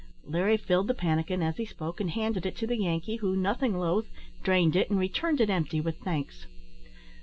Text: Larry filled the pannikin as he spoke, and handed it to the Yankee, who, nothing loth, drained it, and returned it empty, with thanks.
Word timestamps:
Larry 0.25 0.57
filled 0.57 0.87
the 0.87 0.95
pannikin 0.95 1.43
as 1.43 1.57
he 1.57 1.65
spoke, 1.67 1.99
and 2.01 2.09
handed 2.09 2.47
it 2.47 2.55
to 2.55 2.65
the 2.65 2.75
Yankee, 2.77 3.17
who, 3.17 3.35
nothing 3.35 3.77
loth, 3.77 4.09
drained 4.41 4.75
it, 4.75 4.89
and 4.89 4.97
returned 4.97 5.39
it 5.39 5.51
empty, 5.51 5.79
with 5.79 5.97
thanks. 5.99 6.47